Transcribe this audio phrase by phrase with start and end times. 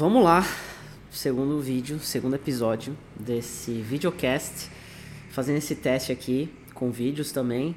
[0.00, 0.42] vamos lá.
[1.10, 4.70] Segundo vídeo, segundo episódio desse videocast.
[5.30, 7.76] Fazendo esse teste aqui, com vídeos também.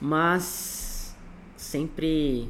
[0.00, 1.12] Mas
[1.56, 2.48] sempre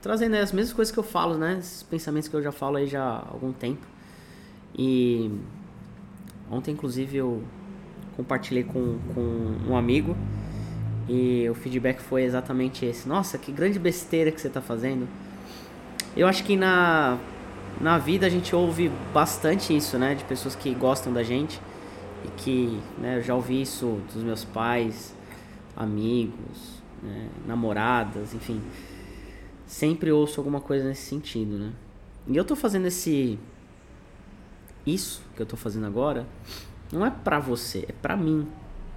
[0.00, 1.58] trazendo as mesmas coisas que eu falo, né?
[1.58, 3.86] Esses pensamentos que eu já falo aí já há algum tempo.
[4.74, 5.30] E
[6.50, 7.44] ontem, inclusive, eu
[8.16, 10.16] compartilhei com, com um amigo
[11.06, 13.06] e o feedback foi exatamente esse.
[13.06, 15.06] Nossa, que grande besteira que você está fazendo.
[16.16, 17.18] Eu acho que na,
[17.80, 20.14] na vida a gente ouve bastante isso, né?
[20.14, 21.60] De pessoas que gostam da gente
[22.24, 25.14] e que, né, eu já ouvi isso dos meus pais,
[25.76, 28.62] amigos, né, namoradas, enfim.
[29.66, 31.72] Sempre ouço alguma coisa nesse sentido, né?
[32.26, 33.38] E eu tô fazendo esse
[34.86, 36.26] isso que eu tô fazendo agora
[36.92, 38.46] não é para você, é para mim,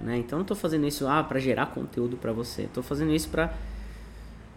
[0.00, 0.18] né?
[0.18, 2.64] Então eu não tô fazendo isso ah, para gerar conteúdo para você.
[2.64, 3.52] Eu tô fazendo isso para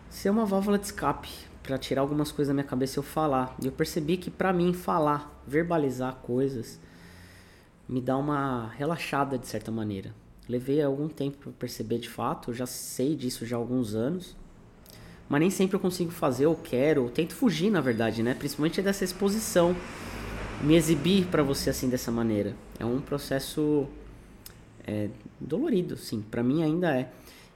[0.10, 1.30] ser uma válvula de escape,
[1.64, 3.56] para tirar algumas coisas da minha cabeça eu falar.
[3.62, 6.80] E eu percebi que para mim falar, verbalizar coisas
[7.88, 10.14] me dá uma relaxada de certa maneira.
[10.48, 14.36] Levei algum tempo para perceber de fato, eu já sei disso já há alguns anos.
[15.30, 18.34] Mas nem sempre eu consigo fazer, ou quero, ou tento fugir, na verdade, né?
[18.34, 19.76] Principalmente dessa exposição.
[20.62, 22.54] Me exibir para você assim dessa maneira.
[22.78, 23.88] É um processo
[24.86, 26.22] é, dolorido, sim.
[26.22, 27.12] Para mim ainda é.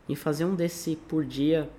[0.07, 1.69] E fazer um desse por dia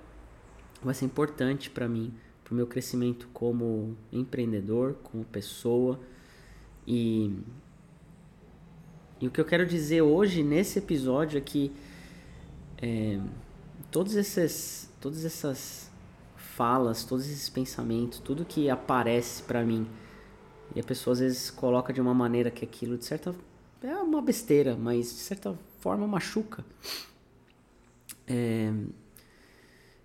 [0.83, 5.99] vai ser importante para mim, para o meu crescimento como empreendedor, como pessoa.
[6.85, 7.35] E,
[9.19, 11.71] e o que eu quero dizer hoje nesse episódio é que
[12.81, 13.19] é,
[13.91, 15.91] todos esses, todas essas
[16.35, 19.87] falas, todos esses pensamentos, tudo que aparece para mim
[20.75, 23.33] e a pessoa às vezes coloca de uma maneira que aquilo de certa
[23.81, 26.65] é uma besteira, mas de certa forma machuca.
[28.25, 28.73] É,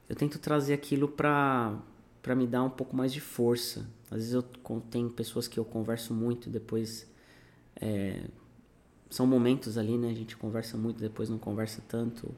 [0.09, 1.79] eu tento trazer aquilo para
[2.23, 3.85] para me dar um pouco mais de força.
[4.09, 4.43] Às vezes eu
[4.91, 7.05] tenho pessoas que eu converso muito, depois
[7.81, 8.23] é,
[9.11, 10.11] são momentos ali, né?
[10.11, 12.33] A gente conversa muito, depois não conversa tanto,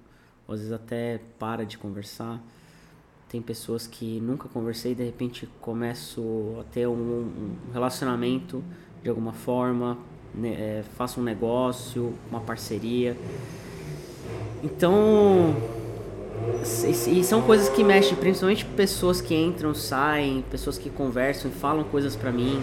[0.49, 2.43] ou às vezes até para de conversar.
[3.29, 8.65] Tem pessoas que nunca conversei e de repente começo a ter um, um relacionamento
[9.03, 9.99] de alguma forma,
[10.35, 13.17] né, é, faço um negócio, uma parceria.
[14.63, 15.55] Então,
[17.09, 21.85] e são coisas que mexem, principalmente pessoas que entram, saem, pessoas que conversam e falam
[21.85, 22.63] coisas pra mim.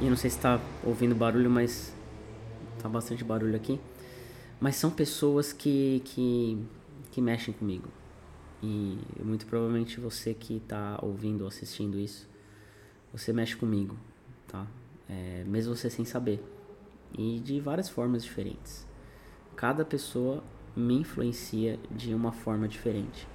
[0.00, 1.92] E não sei se tá ouvindo barulho, mas
[2.82, 3.78] tá bastante barulho aqui.
[4.60, 6.58] Mas são pessoas que, que,
[7.10, 7.88] que mexem comigo.
[8.62, 12.28] E muito provavelmente você que tá ouvindo ou assistindo isso,
[13.12, 13.96] você mexe comigo
[14.50, 14.66] tá?
[15.08, 16.42] É, mesmo você sem saber.
[17.16, 18.86] E de várias formas diferentes.
[19.56, 20.42] Cada pessoa
[20.76, 23.26] me influencia de uma forma diferente.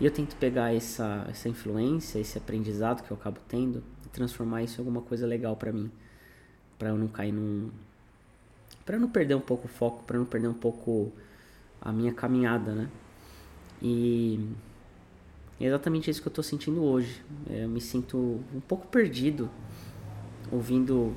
[0.00, 4.62] E eu tento pegar essa, essa influência, esse aprendizado que eu acabo tendo e transformar
[4.62, 5.90] isso em alguma coisa legal para mim.
[6.78, 7.70] para eu não cair num.
[8.84, 11.12] para não perder um pouco o foco, para não perder um pouco
[11.80, 12.88] a minha caminhada, né?
[13.82, 14.40] E
[15.60, 17.22] é exatamente isso que eu tô sentindo hoje.
[17.48, 18.16] É, eu me sinto
[18.54, 19.48] um pouco perdido
[20.52, 21.14] ouvindo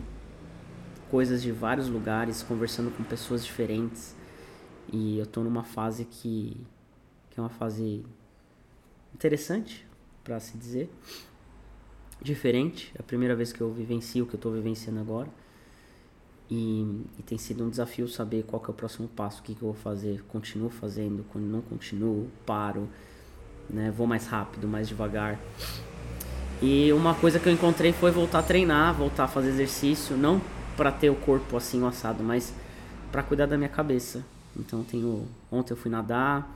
[1.11, 4.15] coisas de vários lugares, conversando com pessoas diferentes.
[4.91, 6.57] E eu tô numa fase que,
[7.29, 8.03] que é uma fase
[9.13, 9.85] interessante,
[10.23, 10.89] para se dizer.
[12.21, 15.29] Diferente, é a primeira vez que eu vivencio o que eu tô vivenciando agora.
[16.51, 19.53] E, e, tem sido um desafio saber qual que é o próximo passo, o que,
[19.53, 22.89] que eu vou fazer, continuo fazendo, quando não continuo, paro,
[23.69, 25.39] né, vou mais rápido, mais devagar.
[26.59, 30.41] E uma coisa que eu encontrei foi voltar a treinar, voltar a fazer exercício, não
[30.75, 32.53] para ter o corpo assim assado, mas
[33.11, 34.25] para cuidar da minha cabeça.
[34.59, 36.55] Então tenho, ontem eu fui nadar,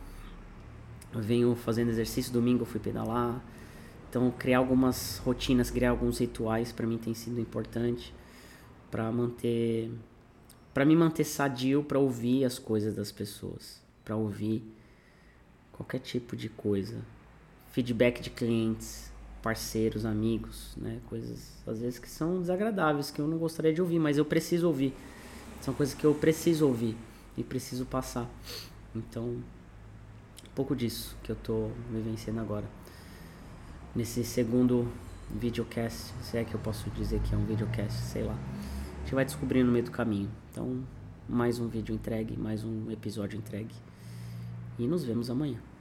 [1.14, 3.42] eu venho fazendo exercício, domingo eu fui pedalar.
[4.10, 8.14] Então criar algumas rotinas, criar alguns rituais para mim tem sido importante
[8.92, 9.92] para manter
[10.74, 14.64] para me manter sadio para ouvir as coisas das pessoas, para ouvir
[15.72, 16.98] qualquer tipo de coisa,
[17.72, 19.12] feedback de clientes,
[19.42, 21.00] parceiros, amigos, né?
[21.08, 24.68] Coisas às vezes que são desagradáveis, que eu não gostaria de ouvir, mas eu preciso
[24.68, 24.94] ouvir.
[25.62, 26.96] São coisas que eu preciso ouvir
[27.38, 28.30] e preciso passar.
[28.96, 32.66] Então, um pouco disso que eu tô vivenciando agora.
[33.96, 34.92] Nesse segundo
[35.30, 38.34] videocast, se é que eu posso dizer que é um videocast, sei lá.
[38.34, 40.30] A gente vai descobrindo no meio do caminho.
[40.52, 40.84] Então,
[41.28, 43.76] mais um vídeo entregue, mais um episódio entregue.
[44.78, 45.73] E nos vemos amanhã.